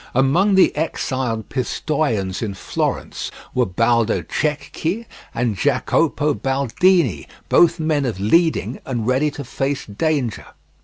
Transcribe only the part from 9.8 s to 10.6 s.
danger.